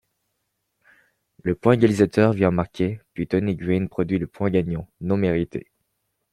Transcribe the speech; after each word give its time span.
Le 1.43 1.53
point 1.53 1.73
égalisateur 1.73 2.33
vient 2.33 2.49
marquer 2.49 2.99
puis 3.13 3.27
Tony 3.27 3.55
Gwynn 3.55 3.87
produit 3.87 4.17
le 4.17 4.25
point 4.25 4.49
gagnant, 4.49 4.89
non 4.99 5.15
mérité. 5.15 5.67